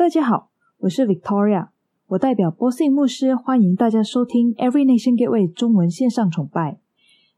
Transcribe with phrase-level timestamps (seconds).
[0.00, 0.48] 大家好，
[0.78, 1.68] 我是 Victoria，
[2.06, 6.80] 我代表波信牧师，欢迎大家收听 Every Nation Gateway 中文线上崇拜。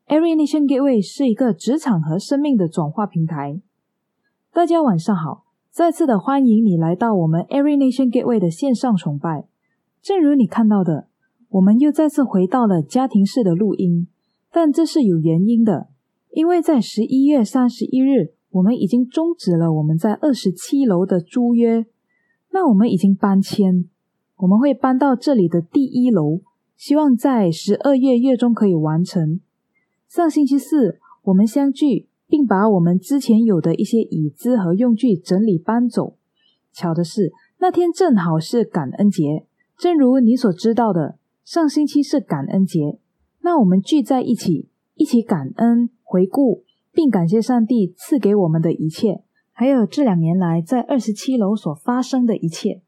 [0.06, 3.60] Every Nation Gateway 是一个职场和生命的转化平台。
[4.52, 9.48] 大家晚上好，再次的欢迎你来到我们 Every Nation Gateway 的线上崇拜。
[10.00, 11.08] 正如你看到的，
[11.48, 14.06] 我们又再次回到了家庭式的录音，
[14.52, 15.88] 但这是有原因的，
[16.30, 18.34] 因为在十一月三十一日。
[18.52, 21.86] 我们已经终止了我们在二十七楼的租约，
[22.52, 23.88] 那我们已经搬迁，
[24.36, 26.40] 我们会搬到这里的第一楼，
[26.76, 29.40] 希望在十二月月中可以完成。
[30.08, 36.16] 上星期四我们相聚，并把我们之前有的一些椅子和用具整理搬走。
[36.72, 39.46] 巧的是，那天正好是感恩节，
[39.78, 42.98] 正如你所知道的，上星期是感恩节，
[43.40, 46.64] 那我们聚在一起，一起感恩回顾。
[46.94, 52.82] 并感谢上帝赐给我们的一切，还有这两年来在二十七楼所发生的一切。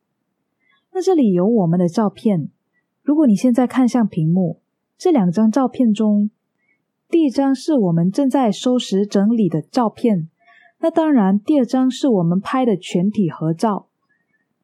[0.92, 2.48] 那这里有我们的照片。
[3.02, 4.60] 如果你现在看向屏幕，
[4.96, 6.30] 这两张照片中，
[7.08, 10.28] 第一张是我们正在收拾整理的照片。
[10.80, 13.88] 那当然，第二张是我们拍的全体合照。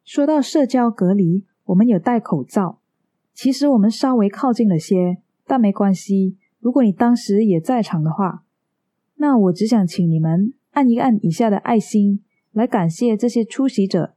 [0.05, 2.79] 说到社交隔离，我们有戴口罩。
[3.35, 6.37] 其实我们稍微靠近了些，但没关系。
[6.59, 8.45] 如果你当时也在场的话。
[9.17, 14.15] 那我只想请你们按一按以下的爱心，来感谢这些出席者。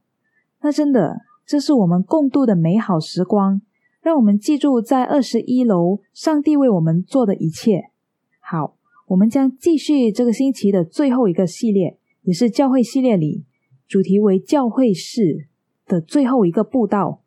[0.62, 3.60] 那真的，这是我们共度的美好时光。
[4.00, 7.90] 让我们记住在二十一楼上帝为我们做的一切。
[8.38, 13.44] 好，我们将继续这个星期的最后一个系列，也是教会系列里
[13.88, 15.48] 主题为教会式
[15.86, 17.22] 的最后一个步道。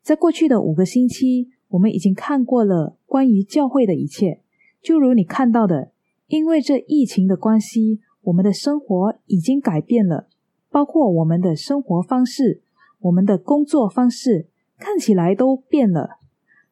[0.00, 4.40] 在过去的五个星期，我们已经看过了关于教会的一切，
[4.80, 5.90] 就如你看到的。
[6.28, 10.28] 因为这疫情的关系，我们的生活已经改变了，
[10.70, 12.62] 包括我们的生活方式、
[13.00, 16.18] 我们的工作方式，看起来都变了。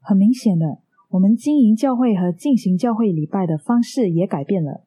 [0.00, 0.78] 很明显的，
[1.10, 4.84] 我们经营教会和进行教会礼拜的方式也改变了。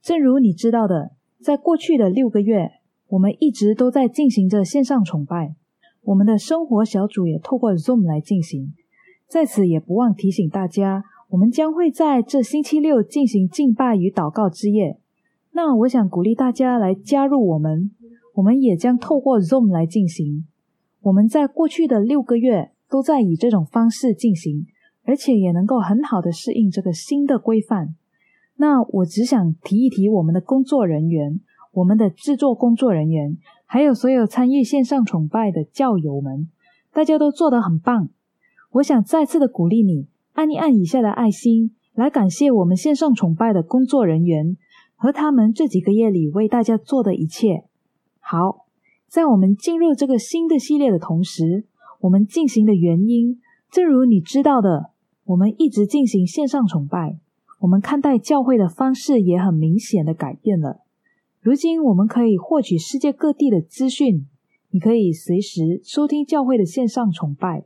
[0.00, 2.72] 正如你知道的，在过去的六个月，
[3.08, 5.54] 我们一直都在进行着线上崇拜，
[6.02, 8.72] 我们的生活小组也透过 Zoom 来进行。
[9.28, 11.04] 在此，也不忘提醒大家。
[11.30, 14.98] 我们将会在这星期六进行敬拜与祷告之夜。
[15.52, 17.90] 那我想鼓励大家来加入我们。
[18.34, 20.46] 我们也将透过 Zoom 来进行。
[21.02, 24.66] 我们在过去的六个月都在以这种方式进行，
[25.04, 27.94] 而且也能够很好的适应这个新的规范。
[28.56, 31.40] 那我只想提一提我们的工作人员、
[31.72, 33.36] 我们的制作工作人员，
[33.66, 36.48] 还有所有参与线上崇拜的教友们，
[36.92, 38.08] 大家都做得很棒。
[38.72, 40.06] 我想再次的鼓励你。
[40.32, 44.56] 按一按以下的爱心，来感谢我们线上崇拜的工作人员
[45.02, 47.64] 和他们这几个月里为大家做的一切。
[48.20, 48.66] 好，
[49.08, 51.64] 在我们进入这个新的系列的同时，
[52.02, 54.90] 我们进行的原因，正如你知道的，
[55.24, 57.18] 我们一直进行线上崇拜，
[57.62, 60.82] 我们看待教会的方式也很明显的改变了。
[61.40, 64.28] 如今我们可以获取世界各地的资讯，
[64.70, 67.64] 你可以随时收听教会的线上崇拜。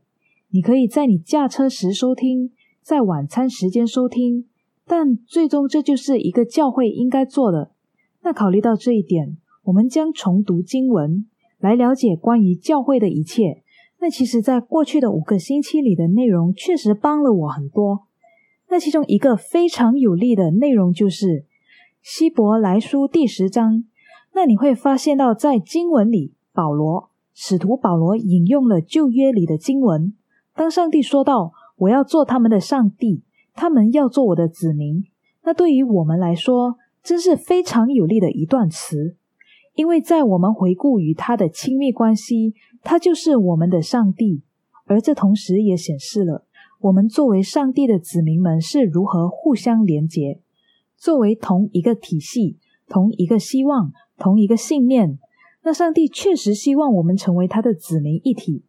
[0.49, 4.47] 你可以在你驾车时收听，在晚餐时间收听，
[4.87, 7.73] 但最终这就是一个教会应该做的。
[8.23, 11.27] 那考虑到这一点，我们将重读经文，
[11.59, 13.63] 来了解关于教会的一切。
[13.99, 18.07] 那其实，在过去的五个星期里的内容，确实帮了我很多。
[18.69, 21.47] 那其中一个非常有利的内容，就是
[22.03, 23.85] 希伯来书第十章。
[24.35, 30.15] 那你会发现到，在经文里，保罗使徒保罗引用了旧约里的经文。
[30.55, 33.23] 当上帝说道：“我要做他们的上帝，
[33.57, 35.03] 他们要做我的子民。”
[35.43, 39.17] 那对于我们来说，真是非常有利的一段词，
[39.77, 44.43] 因为在我们回顾与他的亲密关系，他就是我们的上帝，
[44.87, 46.45] 而这同时也显示了
[46.81, 50.41] 我们作为上帝的子民们是如何互相连结，
[50.97, 52.59] 作为同一个体系、
[52.89, 55.19] 同一个希望、同一个信念。
[55.63, 58.65] 那上帝确实希望我们成为他的子民一体。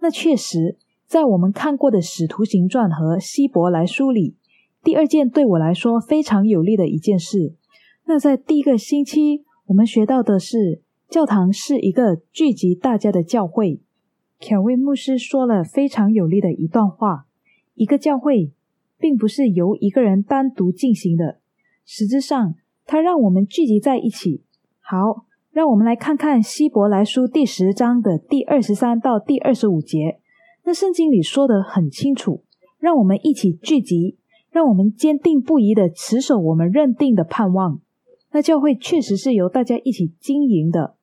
[0.00, 0.76] 那确实。
[1.08, 4.36] 在我们看过的《使徒行传》和《希伯来书》里，
[4.88, 7.54] 第二件对我来说非常有利的一件事，
[8.06, 10.80] 那在第一个星期，我们学到的是，
[11.10, 13.82] 教堂是一个聚集大家的教会。
[14.40, 17.26] 凯威牧师说了非常有力的一段话：
[17.74, 18.54] 一个教会
[18.98, 21.40] 并不是由一个人单独进行的，
[21.84, 22.54] 实质上，
[22.86, 24.42] 它让我们聚集在一起。
[24.80, 30.18] 好，让我们来看看《希伯来书》第十章的第二十三到第二十五节。
[30.64, 32.42] 那圣经里说的很清楚，
[32.78, 34.16] 让我们一起聚集，
[34.58, 37.80] 让我们坚定不移的持守我们认定的盼望。
[38.32, 40.96] 那教会确实是由大家一起经营的，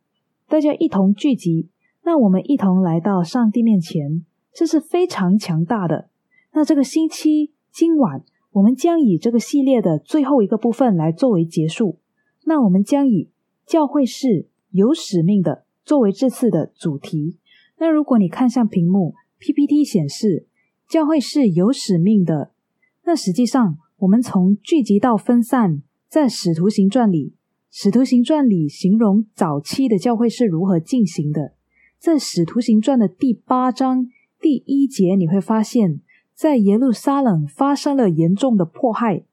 [0.49, 1.69] 大家一同聚集。
[2.03, 6.09] 那我们一同来到上帝面前，这是非常强大的。
[6.51, 11.99] 那这个星期今晚，我们将以这个系列的最后一个部分来作为结束。
[12.43, 13.29] 那我们将以
[13.65, 17.37] 教会是有使命的作为这次的主题。
[17.77, 20.45] 那如果你看向屏幕 PPT 显示
[20.89, 22.51] 教会是有使命的，
[23.05, 27.35] 那实际上我们从聚集到分散，在使徒行传里，
[27.69, 31.53] 使徒行传里形容早期的教会是如何进行的。
[31.99, 34.07] 在使徒行传的第八章
[34.39, 36.01] 第一节，你会发现，
[36.33, 39.23] 在耶路撒冷发生了严重的迫害，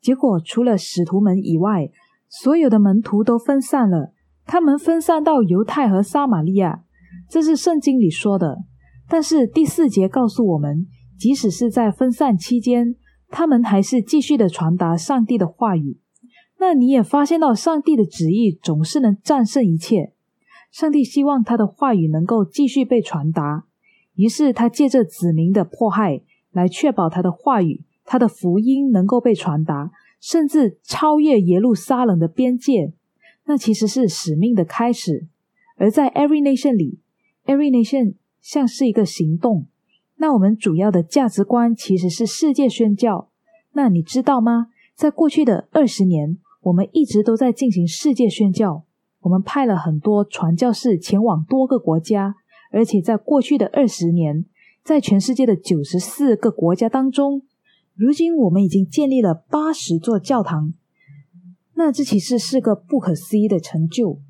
[0.00, 1.90] 结果除了使徒们以外，
[2.28, 4.12] 所有的门徒都分散了，
[4.44, 6.84] 他们分散到犹太和撒玛利亚，
[7.28, 8.58] 这是圣经里说的。
[9.08, 10.86] 但是第四节告诉我们，
[11.18, 12.94] 即使是在分散期间，
[13.34, 15.98] 他们还是继续的传达上帝的话语。
[16.60, 20.12] 那你也发现到，上帝的旨意总是能战胜一切。
[20.70, 23.64] 上帝希望他的话语能够继续被传达，
[24.14, 26.22] 于是他借着子民的迫害，
[26.52, 29.90] 来确保他的话语、他的福音能够被传达。
[30.20, 32.94] 甚至超越耶路撒冷的边界，
[33.46, 35.26] 那其实是使命的开始。
[35.76, 37.00] 而在 Every Nation 里
[37.44, 39.66] ，Every Nation 像是一个行动。
[40.24, 43.28] 那我们主要的价值观其实是世界宣教。
[43.74, 44.68] 那你知道吗？
[44.94, 48.84] 在过去的二十年，我们一直都在进行世界宣教。
[49.20, 52.36] 我们派了很多传教士前往多个国家，
[52.72, 54.46] 而且在过去的二十年，
[54.82, 57.42] 在全世界的九十四个国家当中。
[57.94, 60.72] 如今我们已经建立了八十座教堂，
[61.74, 64.20] 那这其实是个不可思议的成就。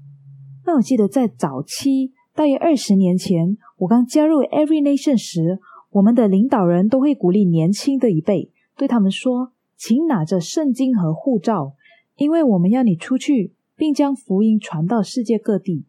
[0.67, 5.61] 那我记得在早期，大约二十年前，我刚加入 Every Nation 时，
[5.94, 11.75] 我们的领导人都会鼓励年轻的一辈，对他们说：“请拿着圣经和护照，
[12.17, 15.85] 因为我们要你出去，并将福音传到世界各地。”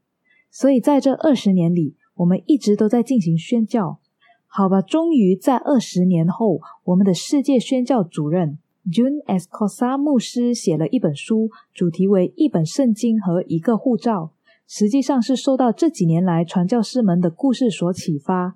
[0.52, 4.00] 所以在这二十年里，我们一直都在进行宣教。
[4.46, 14.22] 好吧，终于在二十年后，我们的世界宣教主任 June Escosa 牧师写了一本书，主题为《一本圣经和一个护照》。
[14.68, 18.56] 实际上是受到这几年来传教士们的故事所启发。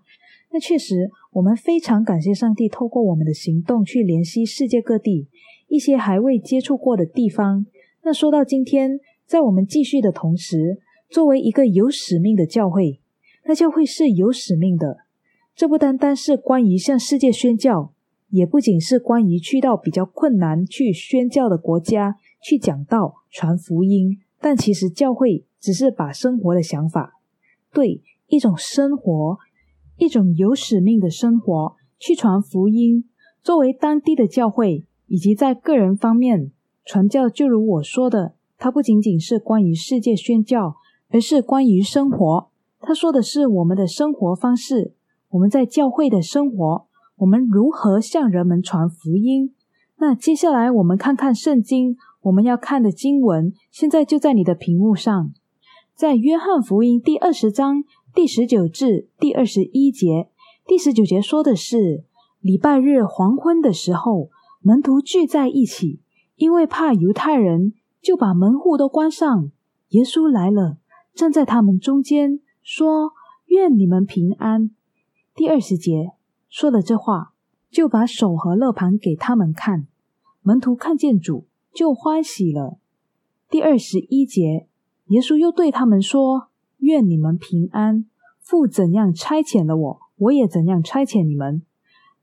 [0.51, 5.27] 那确实，我们非常感谢上帝透过我们的行动去联系世界各地
[5.67, 7.65] 一些还未接触过的地方。
[8.03, 10.79] 那说到今天，在我们继续的同时，
[11.09, 12.99] 作为一个有使命的教会，
[13.45, 14.97] 那教会是有使命的。
[15.55, 17.93] 这不单单是关于向世界宣教，
[18.29, 24.19] 也不仅是关于去到比较困难去宣教的国家去讲道、传福音。
[24.39, 27.19] 但其实教会只是把生活的想法，
[27.73, 29.37] 对一种生活，
[29.99, 33.05] 一种有使命的生活去传福音。
[33.43, 36.51] 作为当地的教会，以及在个人方面
[36.85, 40.75] 传教，就如我说的，它不仅仅是关于世界宣教，
[41.09, 42.49] 而是关于生活。
[42.81, 44.93] 他说的是我们的生活方式。
[45.29, 46.87] 我们在教会的生活，
[47.17, 49.53] 我们如何向人们传福音？
[49.97, 55.33] 那接下来我们看看圣经，我们要看的经文，现在就在你的屏幕上，
[55.93, 57.83] 在约翰福音第二十章
[58.19, 60.27] 第十九至第二十一节。
[60.67, 62.03] 第十九节说的是，
[62.41, 64.29] 礼拜日黄昏的时候，
[64.59, 66.01] 门徒聚在一起，
[66.35, 67.71] 因为怕犹太人，
[68.01, 69.49] 就把门户都关上。
[69.91, 70.79] 耶稣来了，
[71.13, 73.13] 站在他们中间，说
[73.47, 74.71] ：“愿你们平安。”
[75.33, 76.11] 第二十节
[76.49, 77.31] 说了这话，
[77.71, 79.87] 就把手和勒盘给他们看。
[80.41, 82.79] 门徒看见主，就欢喜了。
[83.49, 84.67] 第二十一节，
[85.05, 88.07] 耶稣又对他们说：“愿你们平安。
[88.49, 91.61] 父怎样差遣了我，我也怎样差遣你们。”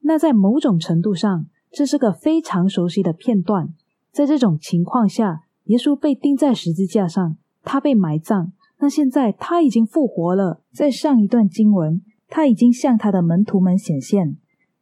[0.03, 3.73] 那在某种程度上，这是个非常熟悉的片段。
[4.11, 8.53] 在这种情况下，耶稣被钉在十字架上，他被埋葬。
[8.81, 10.63] 那现在他已经复活了。
[10.73, 12.03] 在上一段经文。
[12.29, 14.37] 他已经向他的门徒们显现，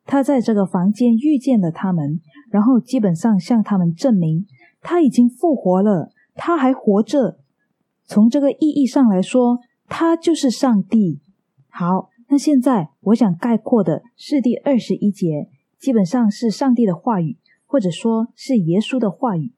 [0.07, 2.19] 他在这个房间遇见了他们，
[2.51, 4.47] 然后基本上向他们证明
[4.81, 7.37] 他已经复活了，他还活着。
[8.07, 9.59] 从这个意义上来说，
[9.89, 11.21] 他就是上帝。
[11.77, 19.51] 好，那现在我想概括的是第二十一节，基本上是上帝的话语，或者说是耶稣的话语：“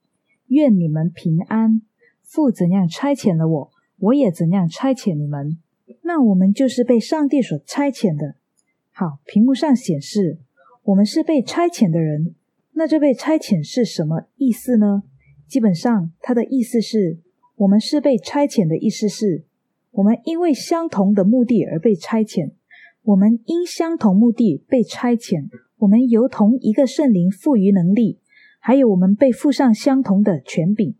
[0.48, 1.82] 愿你们平安。
[2.22, 5.58] 父怎样差遣了我，我也怎样差遣你们。”
[6.04, 8.36] 那我们就是被上帝所差遣的。
[8.92, 10.38] 好，屏幕上显示
[10.84, 12.34] 我们是被差遣的人。
[12.72, 15.02] 那这被差遣是什么意思呢？
[15.46, 17.18] 基本上，它的意思是
[17.56, 19.44] 我们是被差遣的意思是，
[19.96, 22.52] 我们因为相同的目的而被差遣，
[23.02, 25.48] 我们因相同目的被差遣，
[25.78, 28.18] 我们由同一个圣灵赋予能力，
[28.60, 30.94] 还有我们被附上相同的权柄。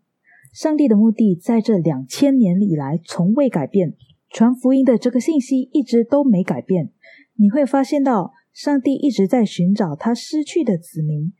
[0.51, 3.93] 上帝的目的在这两千年以来从未改变。
[4.29, 6.89] 传福音的这个信息一直都没改变。
[7.35, 11.33] 你会发现到，上帝一直在寻找他失去的子民。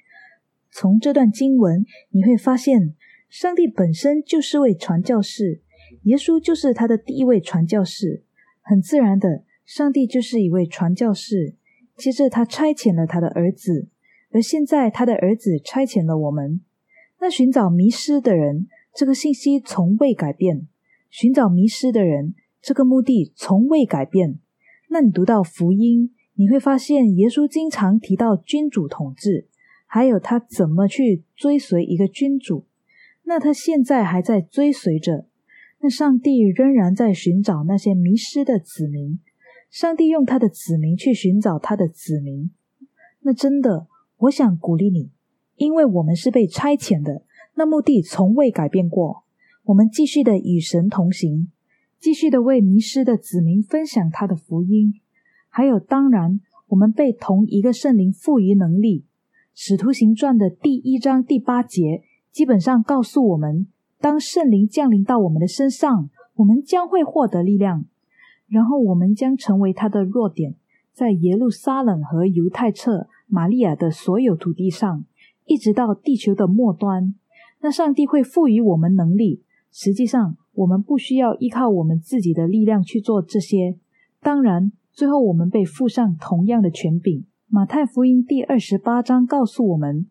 [0.70, 2.94] 从这段经文，你会发现，
[3.28, 5.64] 上帝本身就是位传教士，
[6.04, 8.24] 耶稣就是他的第一位传教士。
[8.62, 11.56] 很自然的，上帝就是一位传教士。
[11.96, 13.88] 接着，他差遣了他的儿子，
[14.32, 16.62] 而现在他的儿子差遣了我们。
[17.20, 20.68] 那寻找迷失的人，这个信息从未改变。
[21.10, 24.40] 寻找迷失的人，这个目的从未改变。
[24.90, 29.48] 那你读到福音，你会发现耶稣经常提到君主统治，
[29.88, 32.68] 还有他怎么去追随一个君主。
[33.24, 35.26] 那他现在还在追随着。
[35.80, 39.20] 那上帝仍然在寻找那些迷失的子民。
[39.70, 42.52] 上帝用他的子民去寻找他的子民。
[43.22, 45.12] 那真的，我想鼓励你，
[45.56, 47.24] 因为我们是被差遣的，
[47.56, 49.24] 那目的从未改变过。
[49.66, 51.52] 我们继续的与神同行。
[52.00, 54.94] 继续的为迷失的子民分享他的福音，
[55.50, 59.06] 还有当然，我们被同一个圣灵赋予能力。
[59.54, 63.68] 使徒行传的第一章第八节基本上告诉我们，
[64.00, 67.86] 当圣灵降临到我们的身上，我们将会获得力量，
[68.48, 70.56] 然后我们将成为他的弱点，
[70.94, 75.06] 在耶路撒冷和犹太侧玛利亚的所有土地上，
[75.46, 77.14] 一直到地球的末端。
[77.62, 80.38] 那上帝会赋予我们能力，实际上。
[80.58, 83.78] 我们不需要依靠我们自己的力量去做这些。
[84.24, 87.28] 当然，最后我们被附上同样的权柄。
[87.48, 90.08] 马太福音第二十八章告诉我们，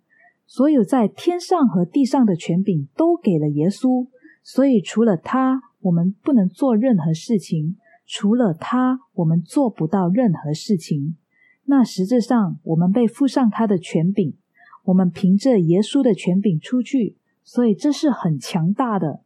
[0.47, 4.09] 所有在天上和地上的权柄都给了耶稣。
[4.43, 7.77] 所以，除了他，我们不能做任何事情；
[8.07, 11.17] 除了他，我们做不到任何事情。
[11.65, 14.37] 那实质上，我们被附上他的权柄，
[14.85, 17.17] 我们凭着耶稣的权柄出去。
[17.43, 19.23] 所以，这是很强大的。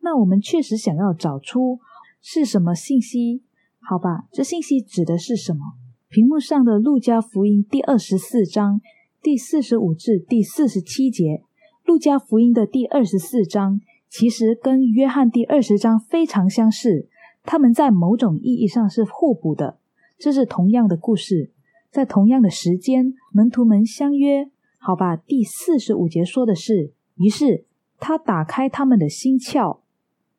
[0.00, 1.78] 那我们确实想要找出
[2.20, 3.44] 是什么信息？
[3.78, 5.60] 好吧，这信息指的是什么？
[6.08, 8.80] 屏幕上的《路加福音》第二十四章
[9.22, 11.24] 第四十五至第四十七节，
[11.84, 17.06] 《路加福音》的第二十四章其实跟约翰第二十章非常相似，
[17.42, 19.78] 他们在某种意义上是互补的。
[20.18, 21.50] 这是同样的故事，
[21.90, 24.50] 在同样的时间，门徒们相约。
[24.78, 27.66] 好吧，第四十五节说的是，于是
[27.98, 29.80] 他打开他们的心窍。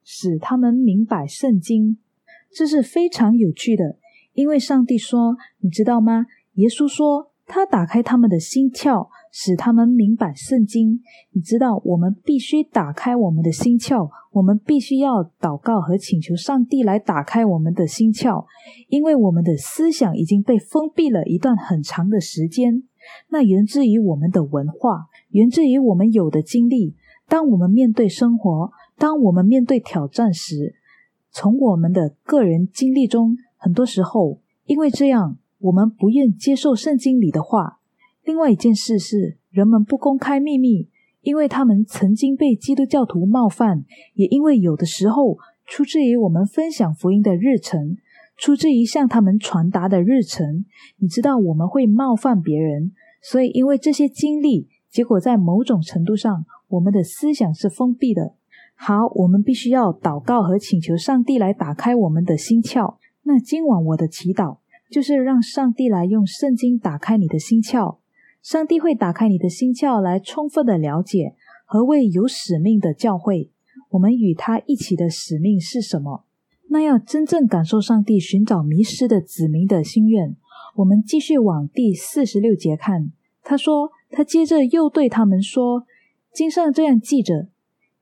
[0.03, 1.99] 使他们明白圣经，
[2.51, 3.99] 这是非常有趣的。
[4.33, 11.01] 因为上帝说：“你知道吗？”耶稣说：“他打开他们的心窍，使他们明白圣经。”
[11.35, 18.45] 你知道，我们必须打开我们的心窍，我们必须要祷告和请求上帝来打开我们的心窍，
[18.87, 22.83] 因为我们的思想已经被封闭了一段很长的时间。
[23.29, 26.95] 那源自于我们的文化，源自于我们有的经历。
[27.27, 30.75] 当我们面对生活，当我们面对挑战时，
[31.31, 37.79] 从我们的个人经历中，很多时候因为这样，我们不愿接受圣经里的话。
[38.23, 40.89] 另外一件事是，人们不公开秘密，
[41.21, 47.97] 因为他们曾经被基督教徒冒犯，也因为有的时候出自于我们分享福音的日程，
[48.37, 50.65] 出自于向他们传达的日程。
[50.97, 52.91] 你知道我们会冒犯别人，
[53.21, 58.33] 所以因为这些经历，结果在某种程度上，我们的思想是封闭的。
[58.75, 62.95] 好，我们必须要祷告和请求上帝来打开我们的心窍。
[63.23, 64.57] 那今晚我的祈祷
[64.91, 67.97] 就是让上帝来用圣经打开你的心窍。
[68.41, 73.49] 上帝会打开你的心窍，来充分的了解何谓有使命的教会。
[73.91, 76.25] 我们与他一起的使命是什么？
[76.69, 80.35] 那要真正感受上帝寻找迷失的子民的心愿。
[80.77, 83.11] 我们继续往第四十六节看。
[83.43, 85.85] 他说，他接着又对他们说
[86.33, 87.47] ：“经上这样记着。”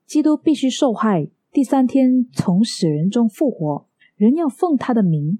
[0.06, 3.86] 基督必须受害，第三天从死人中复活。
[4.16, 5.38] 人要奉他的名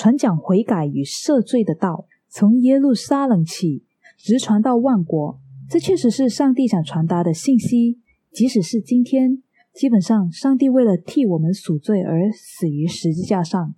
[0.00, 3.84] 传讲悔改与赦罪的道，从耶路撒冷起，
[4.16, 5.38] 直传到万国。
[5.68, 8.00] 这确实是上帝想传达的信息。
[8.32, 9.42] 即使是今天，
[9.74, 13.74] 基本上上帝为了替我们赎罪而死于十字架上。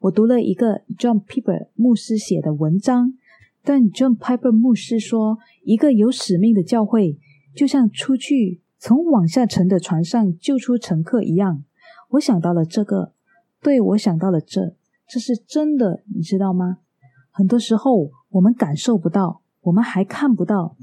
[0.00, 3.14] 我读了一个 John Piper 牧师写的文章，
[3.64, 7.18] 但 John Piper 牧师说，一个有使命的教会
[7.54, 8.60] 就像出去。
[8.78, 11.64] 从往下沉的船上救出乘客一样，
[12.10, 13.14] 我想到了这个。
[13.62, 14.76] 对，我想到了这，
[15.08, 16.78] 这是真的，你知道吗？
[17.30, 20.76] 很多时候我们感受不到，我们还看不到，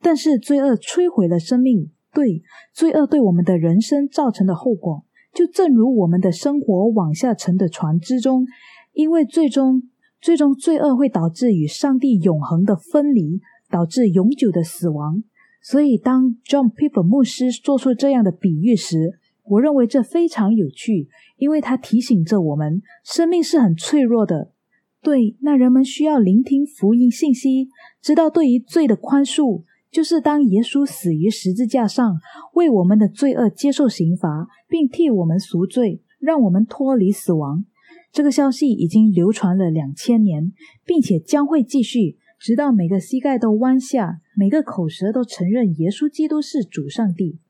[0.00, 1.90] 但是罪恶摧毁了生命。
[2.12, 8.46] 对，罪恶对我们的人生造成的后果，就正如我们的生活往下沉的船之中，
[8.92, 9.82] 因为最终，
[10.20, 15.24] 最终罪恶会导致与上帝永恒的分离，导致永久的死亡。
[15.60, 24.52] 所以，当 John Piper 牧师做出这样的比喻时，我认为这非常有趣，因为它提醒着我们，生命是很脆弱的。
[25.02, 27.68] 对，那人们需要聆听福音信息，
[28.00, 32.16] 知道对于罪的宽恕，就是当耶稣死于十字架上，
[32.54, 37.66] 为我们的罪恶接受刑罚，并替我们赎罪，让我们脱离死亡。
[38.10, 40.52] 这个消息已经流传了两千年，
[40.86, 47.40] 并且将会继续，直到每个膝盖都弯下，每个口舌都承认耶稣基督是主上帝。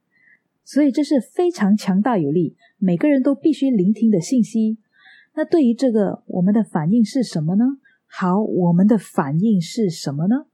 [0.64, 4.78] 所以这是非常强大有力，每个人都必须聆听的信息。
[5.34, 7.64] 那对于这个，我们的反应是什么呢？
[8.06, 10.46] 好，我们的反应是什么呢？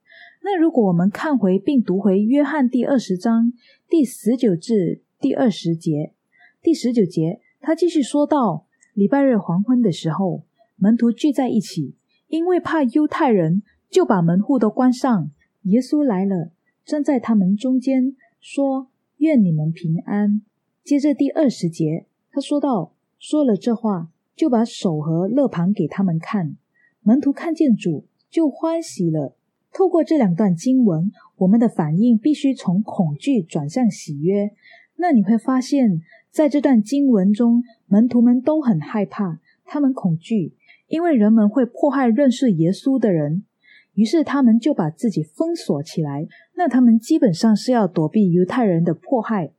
[0.42, 3.52] 那如果我们看回并读回约翰第二十章
[3.88, 6.14] 第十九至第二十节，
[6.62, 10.44] 第十九节他继续说到，礼拜日黄昏的时候，
[10.76, 11.94] 门徒聚在一起，
[12.28, 15.30] 因为怕犹太人，就把门户都关上。
[15.64, 16.52] 耶稣来了，
[16.86, 18.88] 站在他们中间，说
[19.20, 20.42] ：“愿你们平安。”
[20.84, 26.56] 接着第二十节，他说道：“说了这话。”就把手和肋盘给他们看，
[27.02, 29.36] 门徒看见主就欢喜了。
[29.70, 34.52] 透过这两段经文，我们的反应必须从恐惧转向喜悦。
[34.96, 36.00] 那你会发现，
[36.30, 40.54] 在这段经文中，门徒们都很害怕，他们恐惧，
[40.88, 43.44] 因为人们会迫害认识耶稣的人，
[43.92, 46.26] 于是他们就把自己封锁起来。
[46.60, 49.54] 那他们基本上是要躲避犹太人的迫害。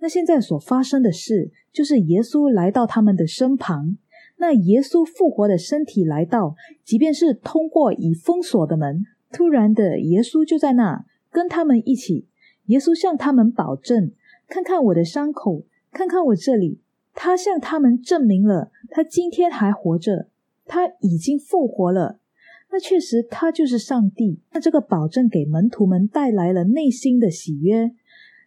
[0.00, 3.96] 那现在所发生的事，就是耶稣来到他们的身旁。
[4.38, 12.26] 那耶稣复活的身体来到，即便是通过已封锁的门，突然的耶稣就在那跟他们一起。
[12.64, 14.10] 耶稣向他们保证
[14.50, 15.62] ：“看看我的伤口，
[15.92, 16.80] 看看我这里。”
[17.14, 20.26] 他向他们证明了他今天还活着，
[20.64, 22.18] 他已经复活了。
[22.74, 24.40] 那确实，他就是上帝。
[24.52, 27.92] 那这个保证给门徒们带来了内心的喜悦。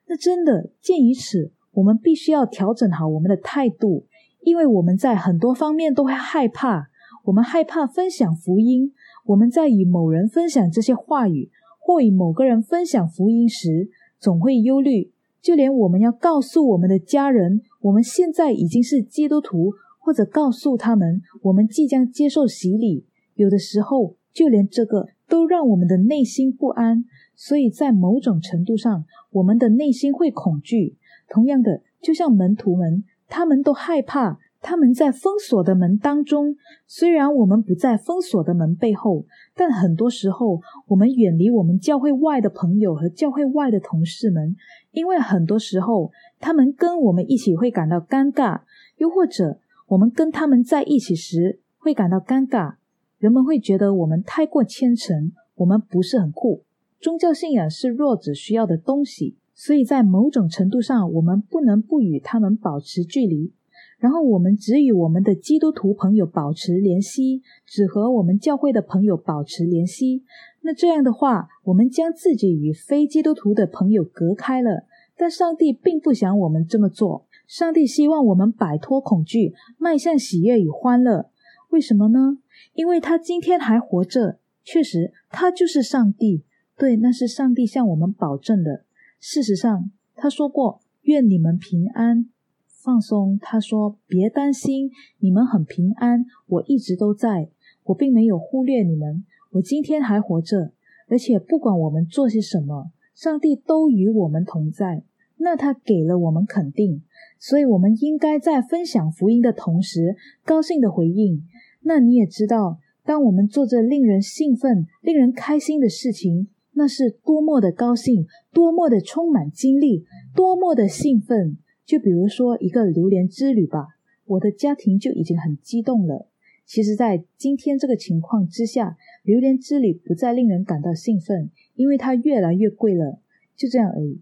[0.08, 4.06] 那真的，鉴于此，我们必须要调整好我们的态度。
[4.42, 6.90] 因为我们在很多方面都会害怕，
[7.24, 8.92] 我们害怕分享福音。
[9.28, 13.88] 我们在与某人分享这些话语，或与某个人分享福音时，
[14.20, 15.13] 总会忧虑。
[15.42, 23.06] 就连我们要告诉我们的家人，我们现在已经是基督徒，或者告诉他们我们即将接受洗礼，
[23.38, 27.06] 有的时候就连这个都让我们的内心不安。
[27.36, 30.97] 所以在某种程度上，我们的内心会恐惧。
[31.30, 33.04] 同样的，就像门徒们。
[33.30, 36.56] 他们都害怕，他们在封锁的门当中。
[36.86, 44.56] 虽然我们不在封锁的门背后，但很多时候我们远离我们教会外的朋友和教会外的同事们，
[44.91, 48.62] 因为很多时候他们跟我们一起会感到尴尬，
[48.95, 52.76] 又或者我们跟他们在一起时会感到尴尬。
[53.17, 56.63] 人们会觉得我们太过虔诚，我们不是很酷。
[56.99, 59.38] 宗教信仰是弱者需要的东西。
[59.60, 63.51] 所以在某种程度上，我们不能不与他们保持距离，
[63.97, 70.23] 然后我们只与我们的基督徒朋友保持联系，只和我们教会的朋友保持联系。
[70.62, 74.84] 那这样的话，我们将自己与非基督徒的朋友隔开了。
[75.17, 81.32] 但上帝并不想我们这么做，上帝希望我们摆脱恐惧，迈向喜悦与欢乐。
[81.71, 82.38] 为什么呢？
[82.74, 86.43] 因为他今天还活着，确实，他就是上帝。
[86.78, 88.84] 对，那是上帝向我们保证的。
[89.20, 92.30] 事实上，他说过：“愿你们平安，
[92.67, 96.26] 放松。”他说：“别担心，你们很平安。
[96.46, 97.50] 我一直都在，
[97.86, 99.26] 我并没有忽略你们。
[99.54, 100.72] 我今天还活着，
[101.08, 105.04] 而且不管我们做些什么，上帝都与我们同在。
[105.38, 107.02] 那他给了我们肯定，
[107.39, 111.43] 所以我们应该在分享福音的同时，高兴的回应。
[111.88, 121.58] 那你也知道，当我们做着令人兴奋、令人开心的事情。”那是多么的高兴，多么的充满精力，多么的兴奋！
[121.84, 123.88] 就比如说一个榴莲之旅吧，
[124.26, 126.30] 我的家庭就已经很激动了。
[126.67, 133.19] 其实，在今天这个情况之下，榴莲之旅不再令人感到兴奋，因为它越来越贵了，
[133.56, 134.21] 就这样而已。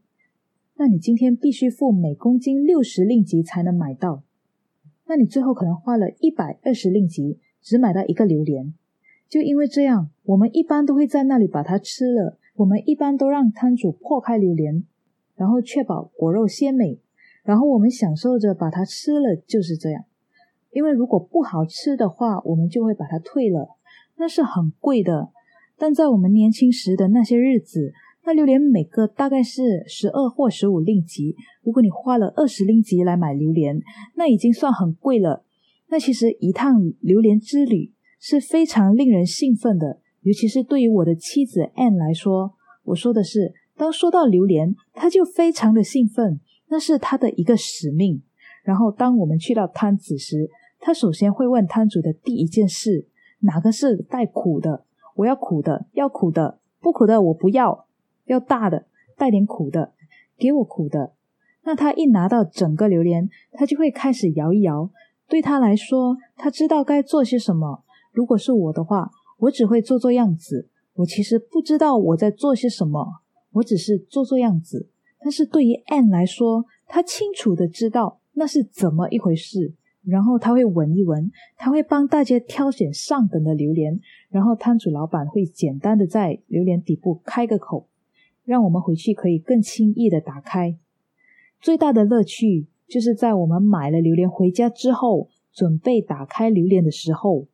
[0.77, 4.23] 那你今天必须付每公斤六十令吉才能买到，
[5.07, 8.73] 那你最后可能花了一百二十令吉，只买到一个榴莲。
[9.27, 12.37] 就因为这样，我们一般都会在那里把它吃了。
[12.57, 14.85] 我们一般都让摊主破开榴莲，
[15.35, 16.99] 然后确保果肉鲜美，
[17.43, 20.05] 然后我们享受着把它吃了，就是这样。
[20.71, 23.75] 因为如果不好吃的话，我们就会把它退了，
[24.17, 25.29] 那是很贵的。
[25.77, 27.91] 但在我们年轻时的那些日子，
[28.25, 31.35] 那榴莲每个大概是十二或十五令吉。
[31.63, 33.81] 如果你花了二十令吉来买榴莲，
[34.15, 35.43] 那已经算很贵了。
[35.89, 39.99] 那其实一趟榴莲之旅是非常令人兴奋的。
[40.21, 48.23] 尤其是对于我的妻子 Anne 来说，我说的是，当说到榴莲，她就非常的兴奋，那是她的一个使命。
[48.63, 53.07] 然后当我们去到摊子时，他首先会问摊主的第一件事：
[53.41, 54.85] 哪个是带苦的？
[55.17, 57.85] 我要苦的，要苦的，不苦的我不要，
[58.25, 59.93] 要大的，带点苦的，
[60.37, 61.13] 给我苦的。
[61.63, 64.89] 那他一拿到整个榴莲，他就会开始摇一摇。
[65.27, 67.83] 对他来说，他知道该做些什么。
[68.11, 69.09] 如果是我的话，
[69.39, 70.69] 我只会做做样子。
[70.93, 73.05] 我其实不知道我在做些什么，
[73.51, 74.89] 我只是做做样子。
[75.19, 79.73] 但是对于 Anne 来说，他清楚的知道那是怎么一回事。
[80.03, 83.99] 然后他会闻一闻，他会帮大家挑选上等的榴莲。
[84.29, 87.87] 然后摊主老板会简单的在榴莲底部开个口，
[88.43, 90.77] 让我们回去可以更轻易的打开。
[91.59, 97.47] 最大的乐趣就是在我们买了榴莲回家之后，准备打开榴莲的时候，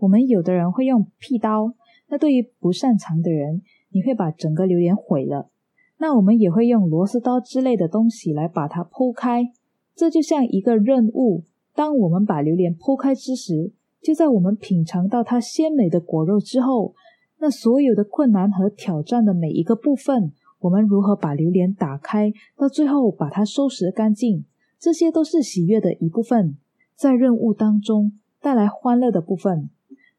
[0.00, 1.74] 我们有的人会用屁刀。
[2.08, 5.50] 那对于不擅长的人，你会把整个榴莲毁了。
[5.98, 9.50] 那我们也会用螺丝刀之类的东西来把它剖开。
[9.94, 11.44] 这就像一个任务。
[11.74, 16.94] 当我们把榴莲剖开之时，就在我们品尝到它鲜美的果肉之后，
[17.38, 24.44] 那所有的困难和挑战的每一个部分，我们如何把榴莲打开，到最后把它收拾干净，
[24.78, 26.56] 这些都是喜悦的一部分，
[26.94, 29.70] 在任务当中带来欢乐的部分。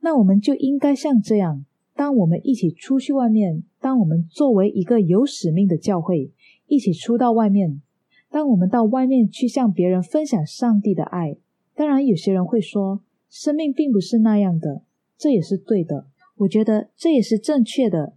[0.02, 1.66] 那我们就应该像这样。
[1.96, 6.32] 当我们一起出去外面，当我们作为一个有使命的教会
[6.68, 7.82] 一起出到外面，
[8.30, 11.36] 当我们到外面去向别人分享上帝的爱，
[11.76, 14.82] 当然有些人会说生命并不是那样的，
[15.18, 16.08] 这也是对的。
[16.38, 18.14] 我觉得这也是正确的。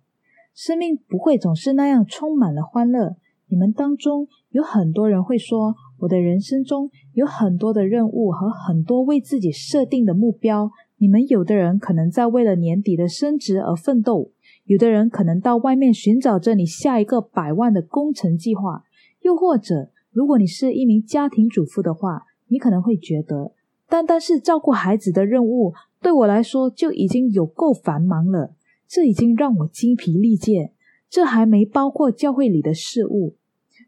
[0.54, 3.16] 生命不会总是那样充满了欢乐。
[3.52, 10.70] 你们当中有很多人会说，我的人生中有很多的任务和很多为自己设定的目标。
[10.96, 14.30] 你们有的人可能在为了年底的升职而奋斗，
[14.64, 18.84] 有的人可能到外面寻找着你下一个百万的工程计划，
[19.20, 23.52] 又或者，如果你是一名家庭主妇的话，你可能会觉得，
[23.86, 28.54] 单单是照顾孩子的任务对我来说就已经有够繁忙了，
[28.88, 30.72] 这已经让我精疲力竭，
[31.10, 33.34] 这还没包括教会里的事物。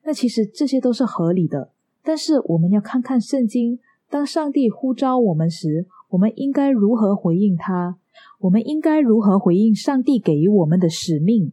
[0.05, 5.87] 那其实这些都是合理的，但是我们要看看圣经，当上帝呼召我们时。
[6.11, 7.97] 我们应该如何回应他？
[8.39, 11.53] 我们应该如何回应上帝给予我们的使命？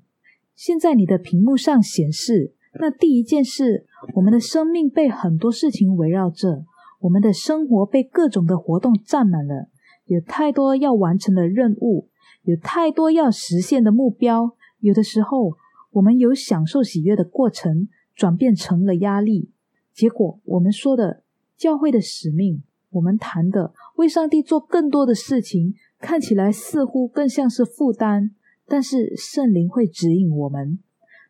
[0.54, 6.66] 现在你的屏幕上显示，那第一件事，我们的生命被很多事情围绕着，
[7.00, 9.70] 我们的生活被各种的活动占满了，
[10.06, 12.10] 有太多要完成的任务，
[12.44, 14.56] 有太多要实现的目标。
[14.80, 15.54] 有的时候，
[15.94, 17.88] 我们有享受喜悦的过程，
[18.22, 19.50] 转变成了压力。
[19.96, 21.24] 结果，我们说的
[21.58, 22.62] 教会的使命。
[22.92, 28.30] 我们谈的为上帝做更多的事情，看起来似乎更像是负担，
[28.68, 30.78] 但是圣灵会指引我们。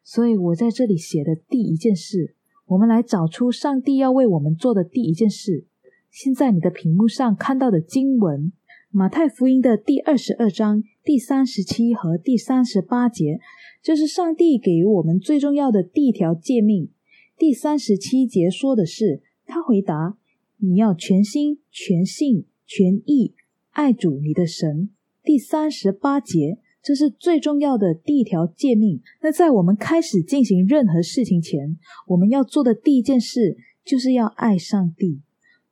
[0.03, 5.65] 所以我在这里写的第一件事，我们来找出上帝要为我们做的第一件事。
[6.09, 8.51] 现在你的屏幕上看到的经文，
[8.89, 13.39] 马太福音的第二十二章第三十七和第三十八节，
[13.81, 16.89] 这是上帝给予我们最重要的第一条诫命。
[17.37, 20.17] 第三十七节说的是，他回答。
[20.63, 23.33] 你要全心、全性、全意
[23.71, 24.91] 爱主你的神。
[25.23, 29.01] 第三十八节，这是最重要的第一条诫命。
[29.23, 35.21] 那在我们开始进行任何事情前，我们要做的第一件事，就是要爱上帝。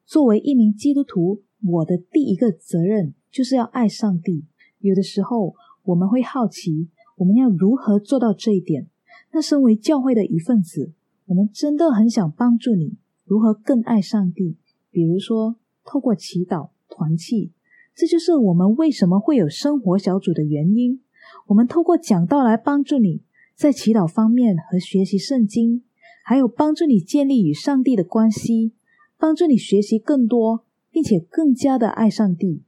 [0.07, 4.45] 作为一名基督徒，我的第一个责任就是要爱上帝。
[4.79, 6.87] 有的时候，我们会好奇，
[7.19, 8.87] 我们要如何做到这一点？
[9.33, 10.93] 那身为教会的一份子，
[11.25, 14.55] 我们真的很想帮助你，如何更爱上帝。
[14.89, 17.51] 比如说，透过祈祷团契，
[17.93, 21.01] 这就是我们为什么会有生活小组的原因。
[21.47, 23.21] 我们透过讲道来帮助你
[23.53, 25.83] 在祈祷方面和学习圣经，
[26.23, 28.71] 还有帮助你建立与上帝的关系，
[29.17, 32.63] 帮助你学习更多，并且更加的爱上帝。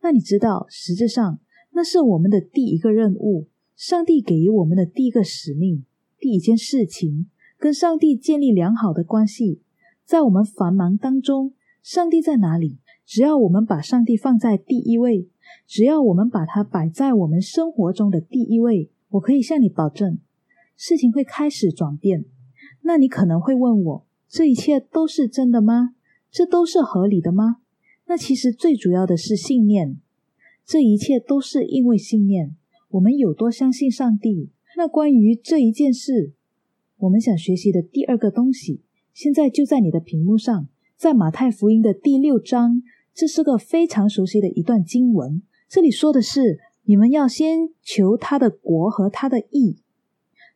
[0.00, 1.38] 那你知道，实质上
[1.72, 5.84] 那是我们的第一个任务，上帝给予我们的第一个使命，
[6.18, 7.26] 第一件事情，
[7.58, 9.60] 跟上帝建立良好的关系。
[10.04, 12.78] 在我们繁忙当中，上帝在哪里？
[13.04, 15.28] 只要我们把上帝放在第一位，
[15.66, 20.18] 只要我们把它摆在我们生活中的第一位，我可以向你保证，
[20.76, 22.24] 事情会开始转变。
[22.82, 25.94] 那你可能会问我：这一切都是真的吗？
[26.30, 27.56] 这都是合理的吗？
[28.06, 29.98] 那其实最主要的是信念。
[30.64, 32.56] 这一切都是因为信念。
[32.94, 34.50] 我们有多相信上帝？
[34.76, 36.32] 那关于这一件事，
[36.98, 38.82] 我们想学习的第二个东西。
[39.12, 45.42] 现在就在你的屏幕上，在马太福音的第六章，这是个非常熟悉的一段经文。
[45.68, 49.78] 这里说的是：你们要先求他的国和他的义，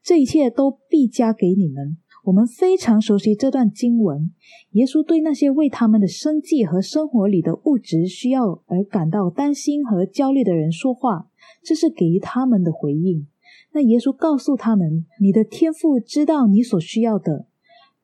[0.00, 1.96] 这一切都必加给你们。
[2.26, 4.30] 我们非常熟悉这段经文。
[4.72, 11.30] 耶稣对那些为他们的生计和生活里的物质需要而感到担心和焦虑的人说话，
[11.62, 13.26] 这是给予他们的回应。
[13.72, 17.46] 那耶稣告诉他们：“你的天父知道你所需要的，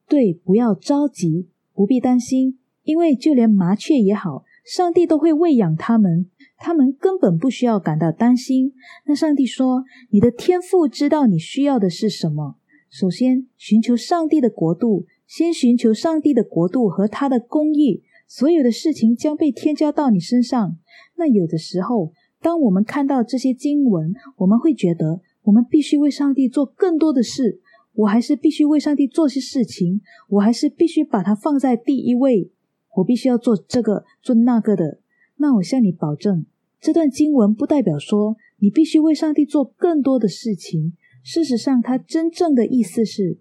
[0.08, 8.72] 对，不要着急，不必担心，因为就连麻雀也好，上帝都会喂养他们。”他们根本不需要感到担心。
[9.04, 12.56] 那上帝说：“你的天父知道你需要的是什么。
[12.88, 20.78] 首先，寻求上帝的国度，先寻求上帝的国度和他的公义，所有的事情将被添加到你身上。”
[21.16, 22.12] 那有的时候，
[22.44, 27.62] 当我们看到这些经文，我们会觉得我们必须为上帝做更多的事。
[27.94, 32.50] 我还是必须为上帝做些事情，我还是必须把它放在第一位。
[32.96, 34.98] 我必须要做这个，做那个的。
[35.36, 36.44] 那我向你保证。
[36.82, 40.92] 这段经文不代表说你必须为上帝做更多的事情。
[41.22, 43.38] 事实上，它真正的意思是，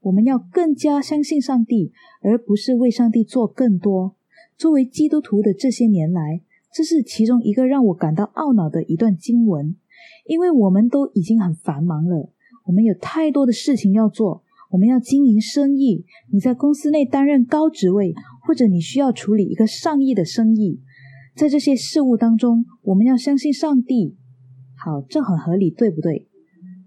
[0.00, 4.16] 我们要更加相信上帝，而不是为上帝做更多。
[4.56, 9.74] 作为基督徒的这些年来，这是其中一个让我感到懊恼的一段经文，
[10.26, 12.30] 因为我们都已经很繁忙了，
[12.66, 16.04] 我们有太多的事情要做，我们要经营生意。
[16.32, 18.14] 你在公司内担任高职位，
[18.46, 20.80] 或者你需要处理一个上亿的生意。
[21.34, 24.16] 在这些事物当中，我们要相信上帝。
[24.76, 26.28] 好，这很合理，对不对？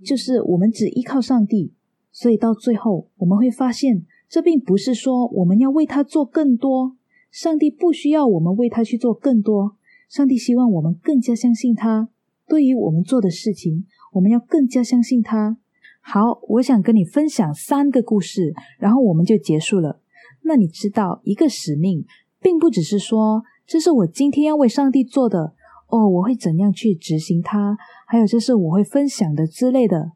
[0.05, 1.73] 就是我们只依靠上帝，
[2.11, 6.97] 所以到最后我们会发现，这并不是说我们要为他做更多。
[7.33, 9.75] 上帝不需要我们为他去做更多，
[10.07, 12.09] 上帝希望我们更加相信他。
[12.47, 15.57] 对于我们做的事情，我们要更加相信他。
[15.99, 19.99] 好，我想跟你分享三个故事，然后我们就结束了。
[20.43, 22.05] 那你知道，一个使命，
[22.39, 23.41] 并不只是说。
[23.65, 25.55] 这是我今天要为上帝做的
[25.87, 27.75] 哦，我会怎样去执行它？
[28.05, 30.11] 还有，这是我会分享的之类的。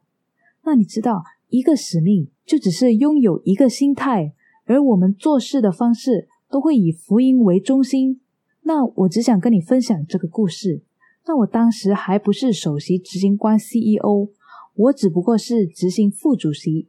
[0.62, 4.34] 那你知道，一个使命就只是拥有一个心态，
[4.66, 8.20] 而我们做事的方式都会以福音为中心。
[8.62, 10.82] 那我只想跟你分享这个故事。
[11.26, 14.30] 那我当时还不是首席执行官 CEO，
[14.74, 16.88] 我只不过是执行副主席。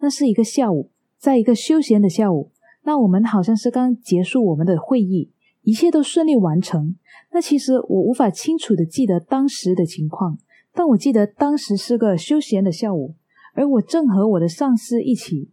[0.00, 2.50] 那是一个下午，在一个休闲的下午，
[2.84, 5.30] 那我们好像是刚结束我们的会议。
[5.62, 6.96] 一切都顺利完成。
[7.32, 10.38] 那其实我无法清楚的记得当时的情况，
[10.72, 13.14] 但我记得当时是个休闲的下午，
[13.54, 15.50] 而我正和我的上司一起，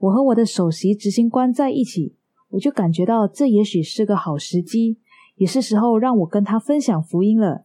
[0.00, 2.16] 我和我的首席执行官在一起，
[2.50, 4.98] 我就感觉到这也许是个好时机，
[5.36, 7.64] 也是时候让我跟他分享福音了。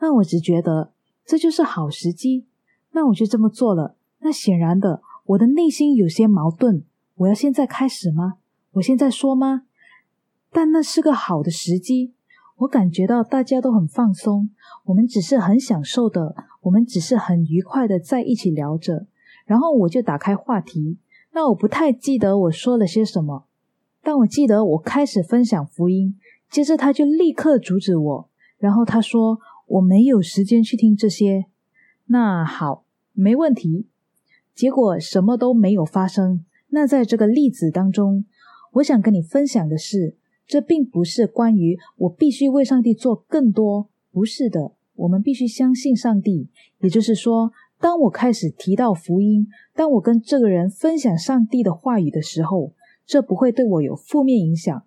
[0.00, 0.92] 那我只觉得
[1.24, 2.46] 这就是好时机，
[2.92, 3.96] 那我就这么做了。
[4.20, 6.84] 那显然的，我的内心有些矛盾。
[7.16, 8.34] 我要现在开始吗？
[8.72, 9.62] 我现在说吗？
[10.50, 12.14] 但那是个好的时机，
[12.56, 14.50] 我感觉到大家都很放松，
[14.86, 19.06] 我们只是很享受的，我们只是很愉快的在一起聊着。
[19.46, 20.98] 然后我就打开话题，
[21.32, 23.46] 那我不太记得我说了些什么，
[24.04, 26.16] 但我记得我开始分享福音，
[26.50, 31.46] 接着他就立刻阻止我，然后他说我没有时间去听这些。
[32.06, 33.86] 那好，没问题。
[34.54, 36.44] 结果什么都没有发生。
[36.68, 38.24] 那在这个例子当中，
[38.74, 40.16] 我想跟你分享的是。
[40.46, 44.72] 这并不是关于我必须为上帝做更多，不是的。
[44.94, 52.74] 我们必须相信上帝，也就是说，当我开始提到福音，当我跟这个人分享上帝的话语的时候，
[53.06, 54.82] 这不会对我有负面影响。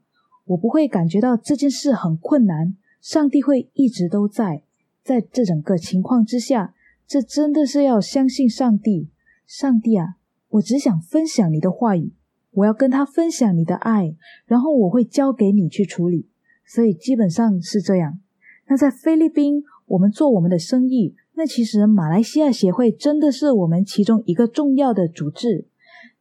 [0.45, 2.75] 我不会感觉到这件事很困难。
[3.01, 4.63] 上帝会一直都在。
[5.03, 6.73] 在这整个情况之下，
[7.05, 9.09] 这真的是要相信上帝。
[9.45, 10.15] 上帝啊，
[10.49, 12.13] 我只想分享你的话语。
[12.51, 16.27] 我要跟他分享你的爱，然后我会交给你去处理，
[16.65, 18.19] 所以基本上是这样。
[18.67, 25.67] 那在菲律宾，我们做我们的生意，那其实马来西亚协会真的是我们其中一个重要的组织，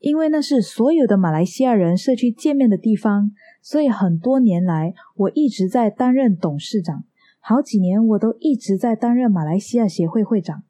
[0.06, 7.02] 因为那是所有的马来西亚人社区见面的地方，所以很多年来我一直在担任董事长，
[7.40, 10.62] 好几年我都一直在担任马来西亚协会会长。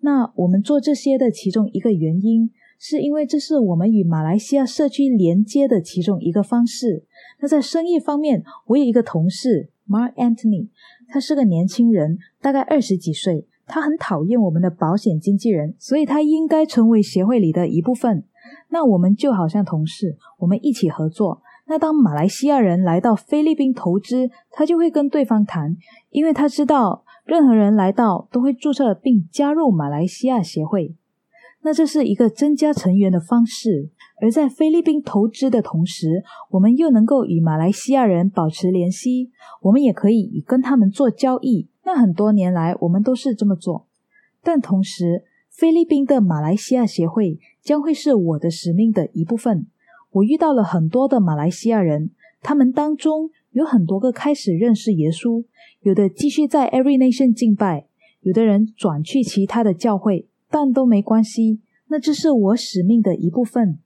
[0.00, 2.50] 那我们做这些的其中一个原因。
[2.76, 7.04] 是因为这是我们与马来西亚社区连接的其中一个方式。
[7.40, 10.68] 那在生意方面，我有一个同事 Mark Anthony，
[11.08, 13.46] 他是个年轻人，大概二十几岁。
[13.66, 18.24] 他很讨厌我们的保险经纪人，所以他应该成为协会里的一部分。
[18.68, 21.42] 那我们就好像同事，我们一起合作。
[21.66, 25.76] 那当马来西亚人来到菲律宾投资，他就会跟对方谈，
[26.10, 30.94] 因为他知道任何人来到都会注册并加入马来西亚协会。
[31.62, 33.88] 那这是一个增加成员的方式，
[34.20, 39.30] 而在菲律宾投资的同时，我们又能够与马来西亚人保持联系，
[39.62, 41.70] 我们也可以跟他们做交易。
[41.84, 43.86] 那很多年来，我们都是这么做。
[44.42, 49.66] 但同时，菲律宾的马来西亚协会将会是我的使命的一部分。
[50.12, 55.44] 我遇到了很多的马来西亚人，他们当中有很多个开始认识耶稣，
[55.80, 57.86] 有的继续在 Every Nation 敬拜，
[58.20, 61.60] 有的人转去其他的教会，但都没关系。
[61.88, 63.78] 那这是我使命的一部分。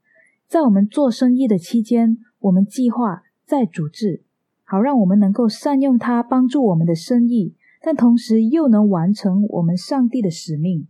[0.47, 4.23] 在我们做生意的期间，我们计划在组织，
[4.65, 10.87] 好让我们能够善用它帮助我们的生意，但同时又能完成我们上帝的使命。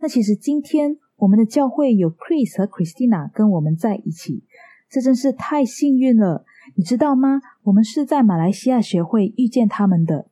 [0.00, 4.42] 那其实今天我们的教会有 Chris 和 Christina 跟我们在一起，
[4.90, 7.40] 这真是太幸运了，你知道吗？
[7.62, 10.26] 我们是在马来西亚学会遇见他们的，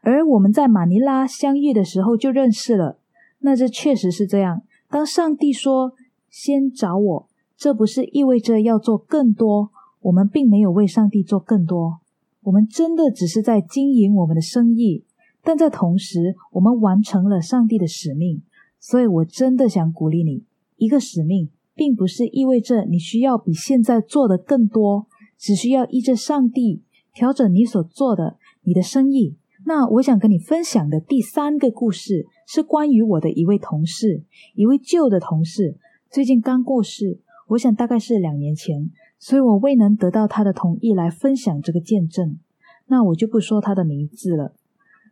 [0.00, 3.00] 而我们在马尼拉相遇的时候就认识了。
[3.40, 4.62] 那这确实是这样。
[4.88, 5.94] 当上帝说
[6.30, 9.70] 先找我，这不是意味着要做更多，
[10.02, 11.98] 我们并没有为上帝做更多，
[12.42, 15.04] 我们真的只是在经营我们的生意，
[15.42, 18.42] 但在同时，我们完成了上帝的使命。
[18.80, 20.44] 所以，我真的想鼓励你，
[20.76, 29.36] 一个使命，并不是意味着你需要比现在做的更多，只需要依着上帝调整你所做的你的生意。
[29.66, 34.22] 那我想跟你分享的第三个故事，是关于我的一位同事，
[34.54, 35.76] 一位旧的同事，
[36.08, 42.38] 最近刚过世，我想大概是两年前，所以我未能得到他的同意来分享这个见证，
[42.86, 44.54] 那我就不说他的名字了。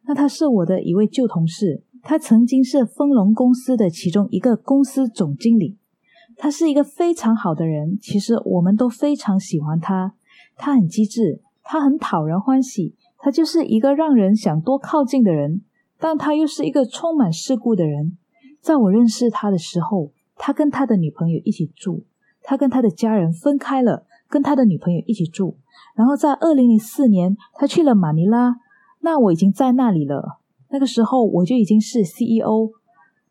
[0.07, 1.83] 那他是我的一位旧同事。
[2.09, 5.77] 他曾经是丰隆公司的其中一个公司总经理，
[6.37, 7.99] 他是一个非常好的人。
[8.01, 10.15] 其实我们都非常喜欢他。
[10.57, 15.63] 他很机智，他很讨人欢喜，他就是一个让人想多靠近的人。
[15.99, 18.17] 但他又是一个充满世故的人。
[18.61, 22.05] 在我认识他的时候，他跟他的女朋友一起住，
[22.41, 25.57] 他跟他的家人分开了，跟他的女朋友一起住。
[25.97, 28.55] 然后在二零零四年，他去了马尼拉，
[29.01, 30.36] 那我已经在那里了。
[30.71, 32.71] 那个时候我就已经是 CEO，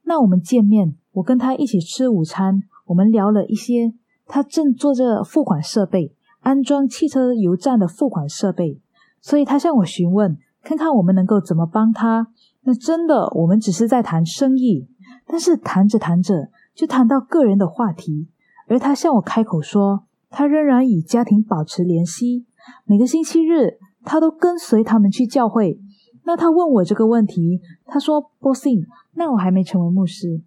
[0.04, 3.94] 那我们见面，我跟他一起吃午餐，我们聊了一些。
[4.28, 8.82] 他正做着付款设备，安装汽车油站的付款设备，
[9.22, 12.28] 所以他向我询问，看看我们能够怎么帮他。
[12.64, 14.88] 那真的，我们只是在谈生意，
[15.28, 18.28] 但是谈着谈着就谈到个人的话题，
[18.68, 22.48] 而他向我开口说，他仍然与家庭保持联系，
[22.86, 25.80] 每个星期日他都跟随他们去教会。
[26.26, 30.42] 那他问我这个问题，他说：“波信，那我还没成为牧师。”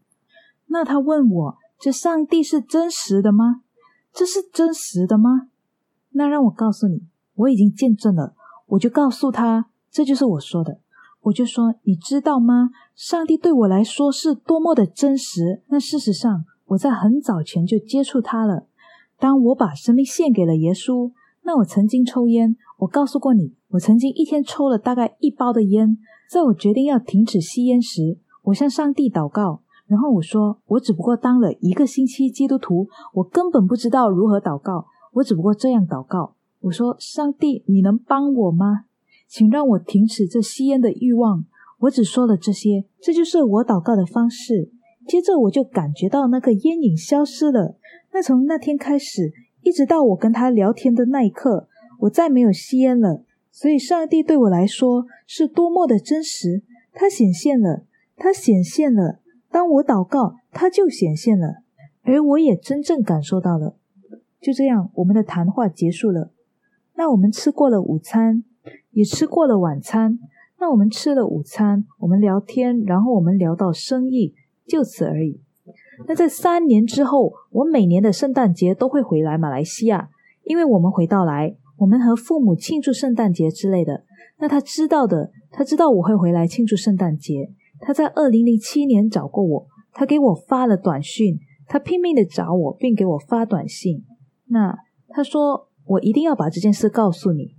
[0.67, 3.63] 那他问我：“这上帝是真实的吗？
[4.13, 5.49] 这是真实的吗？”
[6.13, 7.03] 那让我告诉你，
[7.35, 8.35] 我已经见证了。
[8.67, 10.81] 我就告诉他：“这就是我说的。”
[11.23, 12.71] 我就说：“你知道吗？
[12.95, 15.63] 上帝对我来说是多么的真实。
[15.69, 18.67] 那事实上，我在很早前就接触他了。
[19.19, 21.13] 当我把生命献给了耶稣，
[21.43, 22.57] 那我曾经抽烟。
[22.79, 25.99] 我告诉过你。”我曾经一天抽了大概一包的烟，
[26.31, 36.35] 在我决定要停止吸烟时，我向上帝祷告，然后我说：“我只不过当了一个星期基督徒，我根本不知道如何祷告，我只不过这样祷告。
[36.61, 38.85] 我说：上帝，你能帮我吗？
[39.29, 41.45] 请让我停止这吸烟的欲望。
[41.81, 44.73] 我只说了这些，这就是我祷告的方式。
[45.07, 47.77] 接着我就感觉到那个烟瘾消失了。
[48.13, 56.63] 那从那天开始，一直到我跟他聊天的那一刻，我再没有吸烟了。”所以，上帝对我来说是多么的真实！
[56.93, 57.85] 他显现了，
[58.17, 59.19] 他显现了。
[59.51, 61.63] 当我祷告，他就显现了，
[62.03, 63.77] 而我也真正感受到了。
[64.41, 66.31] 就这样，我们的谈话结束了。
[66.95, 68.45] 那我们吃过了午餐，
[68.93, 70.21] 也吃过了晚餐。
[70.61, 74.35] 那我们吃了午餐，我们聊天，然后我们聊到生意，
[74.67, 75.41] 就此而已。
[76.07, 80.11] 那在三年之后，我每年的圣诞节都会回来马来西亚，
[80.45, 81.57] 因为我们回到来。
[81.79, 84.05] 我们和父母庆祝圣诞节之类的，
[84.39, 87.51] 那他知道的，他知道我会回来庆祝圣诞节。
[87.81, 94.05] 他在二零零七年找过我，他给我发了短讯，他拼命的找我，并给我发短信。
[94.47, 94.77] 那
[95.09, 97.55] 他说我一定要把这件事告诉你。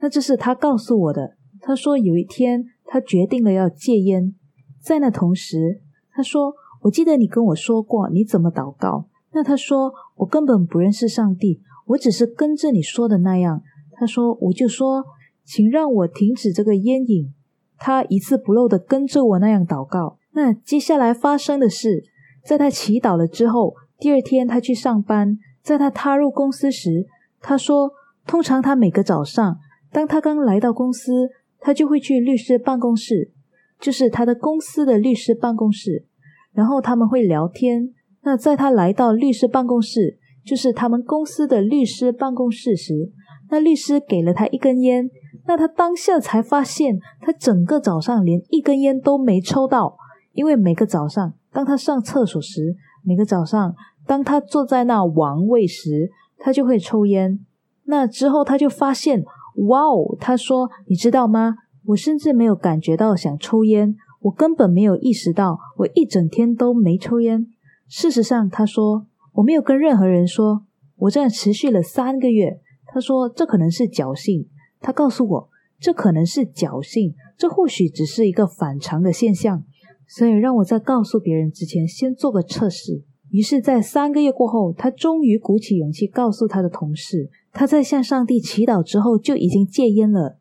[0.00, 1.36] 那这是他告诉我的。
[1.60, 4.34] 他说有一天他决定了要戒烟，
[4.80, 9.06] 在那同时，他说我记得你跟我说过你怎么祷告。
[9.32, 11.60] 那他说我根本不认识上帝。
[11.90, 13.62] 我只是跟着你说的那样，
[13.92, 15.04] 他说，我就说，
[15.44, 17.32] 请让我停止这个烟瘾。
[17.78, 20.18] 他一字不漏的跟着我那样祷告。
[20.32, 22.04] 那接下来发生的事，
[22.44, 27.06] 在他祈祷了之后，第二天他去上班，在他踏入公司时，
[27.40, 27.90] 他说，
[28.24, 29.58] 通常他每个早上，
[29.90, 33.32] 当他刚来到公司，他就会去律师办公室，
[33.80, 36.04] 就是他的公司的律师办公室，
[36.52, 37.92] 然后他们会聊天。
[38.22, 40.19] 那在他来到律师办公室。
[40.44, 43.10] 就是他们公司的律师办公室时，
[43.50, 45.10] 那律师给了他一根烟，
[45.46, 49.96] 那他当下才发现，他整个早上连一根烟都没抽到。
[50.32, 53.74] 因为每个早上，当他上厕所时，每个早上
[54.06, 57.40] 当他坐在那王位时，他就会抽烟。
[57.84, 59.24] 那之后他就发现，
[59.68, 60.16] 哇哦！
[60.20, 61.56] 他说：“你知道吗？
[61.86, 67.48] 我甚至没有感觉到想抽烟，我根本没有意识到我一整天都没抽烟。
[67.88, 69.06] 事实上，他说
[69.40, 70.66] 我没有跟任何人说。
[70.96, 72.60] 我这样持续了三个月。
[72.92, 74.46] 他说这可能是侥幸。
[74.80, 79.64] 他告诉我这可能是侥幸，这或许只是一个反常的现象。
[80.06, 83.02] 所以让我在告诉别人之前先做个测试。
[83.30, 90.38] 于是，在三个月过后，他终于鼓起勇气告诉他的同事。”他在向上帝祈祷之后就已经戒烟了。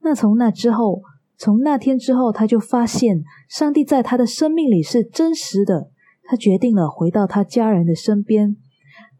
[0.00, 1.02] 那从那之后，
[1.36, 5.90] 从那天之后，他就发现上帝在他的生命里是真实的。
[6.32, 8.56] 他决定了回到他家人的身边。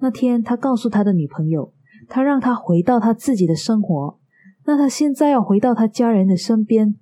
[0.01, 1.75] 那天，他告诉他的女朋友，
[2.09, 4.19] 他让他回到他自己的生活。
[4.65, 6.95] 那他现在要回到他家人的身边，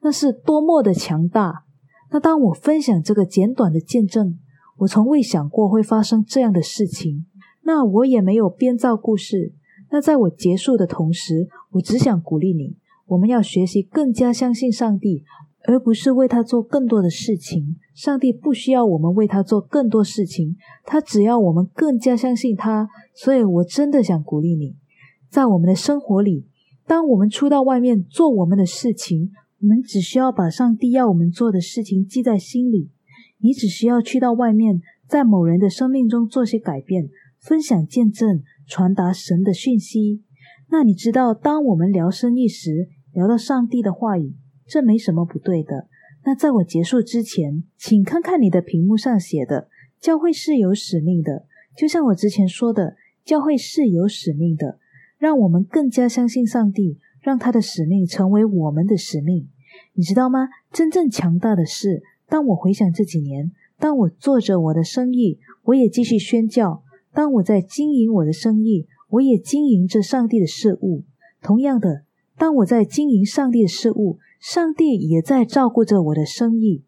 [0.00, 1.64] 那是多么的强大！
[2.10, 4.38] 那当我分享这个简短的见证，
[4.78, 7.26] 我从未想过会发生这样的事情。
[7.64, 9.52] 那我也没有编造故事。
[9.90, 15.22] 那在我结束的同时，我只想鼓励你：我们要学习更加相信上帝，
[15.64, 17.76] 而不是为他做更多的事情。
[17.94, 22.88] 上帝不需要我们为他做更多事情，他只要我们更加相信他。
[23.14, 24.76] 所以，我真的想鼓励你，
[25.28, 26.46] 在我们的生活里，
[26.86, 29.30] 当我们出到外面做我们的事情，
[29.60, 32.90] 我们只需要把上帝要我们做的事情记在心里。
[33.38, 37.08] 你只需要去到外面，在某人的生命中做些改变，
[37.38, 38.42] 分享见证。
[38.66, 40.22] 传达神的讯息。
[40.68, 44.36] 那你知道，当我们聊生意时，聊到上帝的话语，
[44.70, 45.88] 这没什么不对的。
[46.24, 49.68] 那在我结束之前，请看看你的屏幕上写的：
[50.00, 51.46] 教会是有使命的。
[51.76, 52.94] 就像我之前说的，
[53.24, 54.78] 教会是有使命的，
[55.18, 59.48] 让我们更加相信上帝，让他的使命成为我们的使命。
[59.94, 60.48] 你知道吗？
[60.70, 66.84] 真正强大的是，当我回想这几年，当我做着我的生意，我也继续宣教。
[67.12, 71.02] 当我在经营我的生意，我也经营着上帝的事物。
[71.42, 72.04] 同样的，
[72.36, 76.82] 当我在经营上帝的事物，上帝也在照顾着我的生意。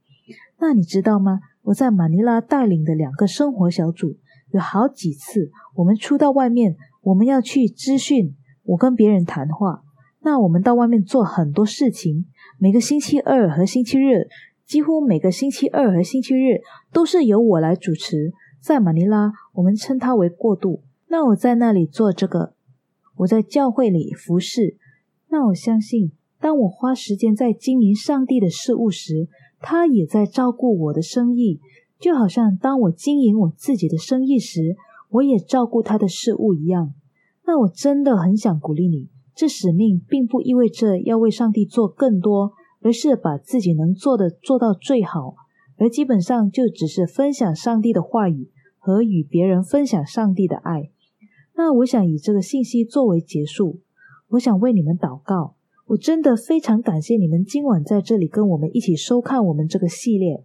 [0.59, 1.41] 那你知道吗？
[1.65, 4.17] 我在马尼拉带领的两个生活小组，
[4.51, 8.35] 有好几次我们出到外面，我们要去资讯，
[8.65, 9.85] 我跟别人谈话。
[10.23, 12.27] 那我们到外面做很多事情，
[12.59, 14.29] 每个星期二和星期日，
[14.65, 18.33] 几乎每个星期二和星期日都是由我来主持。
[18.61, 20.83] 在马尼拉，我们称它为过渡。
[21.09, 22.55] 那我在那里做这个，
[23.17, 24.77] 我在教会里服侍。
[25.29, 26.13] 那我相信，
[26.43, 29.29] 当我花时间在经营上帝的事物时，
[29.61, 31.61] 他也在照顾我的生意。
[32.01, 34.77] 就好像当我经营我自己的生意时，
[35.09, 36.95] 我也照顾他的事物一样。
[37.47, 45.37] 那我真的很想鼓励你，这使命并不意味着要为上帝做更多，而是把自己能做的做到最好。
[45.77, 50.91] 而基本上就只是分享上帝的话语和与别人分享上帝的爱。
[51.55, 53.81] 那我想以这个信息作为结束。
[54.31, 55.55] 我想为你们祷告。
[55.93, 60.43] 我真的非常感谢你们今晚在这里跟我们一起收看我们这个系列。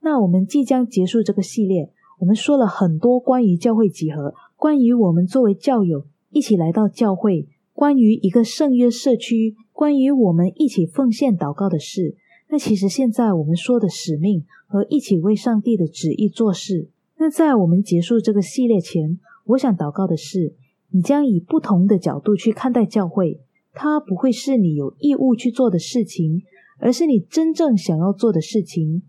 [0.00, 1.92] 那我们即将结束这个系列。
[2.18, 12.16] 我们说了很多关于教会集合，关于我们作为教友一起来到教会，关于一个圣约社区，关于我们一起奉献祷告的事。
[12.48, 16.88] 那其实现在我们说的使命和一起为上帝的旨意做事。
[17.18, 20.56] 那在我们结束这个系列前，我想祷告的是，
[20.90, 23.40] 你将以不同的角度去看待教会，
[23.80, 26.42] 它不会是你有义务去做的事情，
[26.80, 29.02] 而是你真正想要做的事情。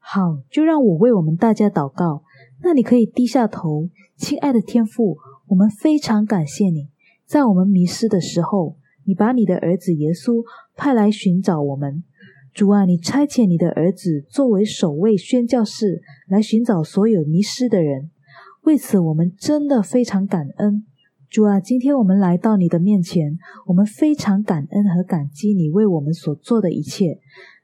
[0.00, 2.24] 好，就让我为我们大家祷告。
[2.64, 6.88] 那你可以低下头，亲爱的天父，我们非常感谢你，
[7.24, 10.44] 在我们迷失的时候，你把你的儿子耶稣
[10.74, 12.02] 派来寻找我们。
[12.52, 18.10] 主啊，你差遣你的儿子作为守卫宣教士来寻找所有迷失的人，
[18.62, 20.84] 为此我们真的非常感恩。
[21.30, 27.20] 主啊，今天我们来到你的面前，我们非常感恩和感激你为我们所做的一切。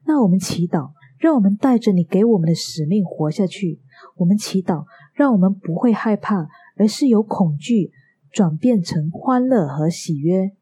[0.07, 3.81] 那我们祈祷，让我们带着你给我们的使命活下去。
[4.19, 6.47] 我们祈祷，让我们不会害怕，
[6.77, 7.91] 而是由恐惧
[8.31, 10.53] 转变成欢乐和喜悦。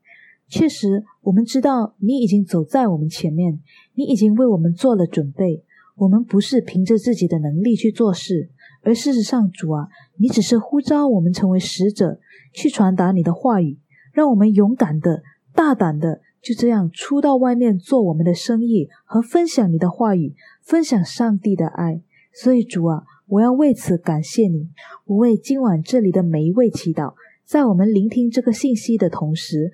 [0.49, 3.61] 确实，我们知道你已经走在我们前面，
[3.97, 5.63] 你已经为我们做了准备。
[5.97, 8.51] 我们不是凭着自己的能力去做事，
[8.85, 12.21] 而事实上，主啊，你只是呼召我们成为使者，
[12.53, 13.79] 去传达你的话语，
[14.13, 15.23] 让我们勇敢的、
[15.55, 22.03] 大胆的就这样出到外面做我们的生意和分享你的话语，分享上帝的爱。
[22.35, 24.69] 所以，主啊，我要为此感谢你。
[25.07, 27.15] 我为今晚这里的每一位祈祷，
[27.47, 29.73] 在我们聆听这个信息的同时。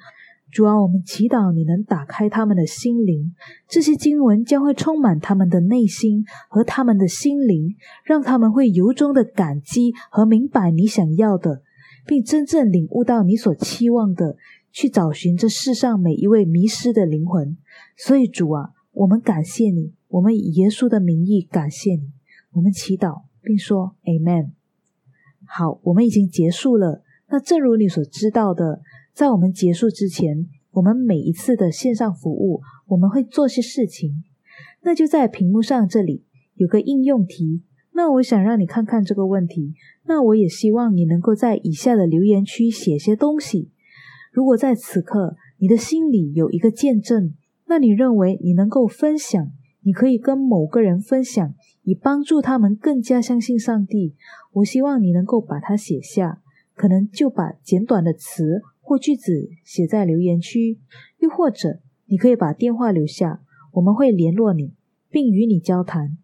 [0.53, 3.33] 主啊，我们祈祷你能打开他们的心灵，
[3.69, 11.63] 这些经文将会充满他们的内心和他们的心灵，让他们会由衷的感激和明白你想要的，
[12.05, 14.37] 并真正领悟到你所期望的，
[14.73, 17.57] 去找寻这世上每一位迷失的灵魂。
[17.97, 22.11] 所以，主啊，我们感谢你，我们以耶稣的名义感谢你，
[22.55, 24.51] 我们祈祷并说 Amen。
[25.47, 27.05] 好，我们已经结束了。
[27.29, 28.81] 那正如你所知道的。
[29.21, 34.25] 在我们结束之前，我们每一次的线上服务，我们会做些事情。
[34.81, 37.61] 那就在屏幕上这里有个应用题。
[37.93, 39.75] 那我想让你看看这个问题。
[40.07, 43.71] 那我也希望你能够在以下的留言区写些东西。
[44.33, 47.35] 如果在此刻你的心里有一个见证，
[47.67, 49.53] 那你认为你能够分享，
[49.83, 54.15] 你可以跟某个人分享，以帮助他们更加相信上帝。
[54.53, 56.41] 我希望你能够把它写下，
[56.75, 58.63] 可能就把简短的词。
[58.91, 60.81] 或句子写在留言区，
[61.19, 63.41] 又或者你可以把电话留下，
[63.75, 64.75] 我们会联络你，
[65.09, 66.19] 并与你交谈。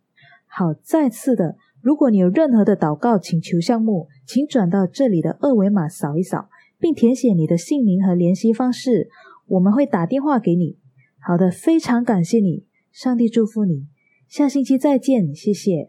[0.46, 6.48] 好，再次的，如果你有任何的祷告请求项目，请转到这里的二维码扫一扫，
[6.80, 9.10] 并填写你的姓名和联系方式，
[9.46, 10.76] 我们会打电话给你。
[11.20, 13.86] 好的，非常感谢你，上帝祝福你，
[14.26, 15.86] 下星期再见，谢谢，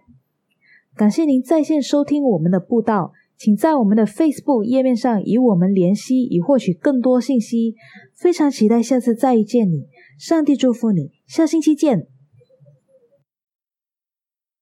[0.95, 3.13] 感谢您在线收听我们的布道。
[3.38, 7.75] 请在我们的 Facebook 页面上与我们联系，以获取更多信息。
[8.15, 9.85] 非常期待下次再遇见你，
[10.17, 12.07] 上帝祝福你，下星期见。